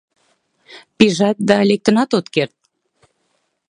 [0.97, 2.55] Пижат да лектынат от керт.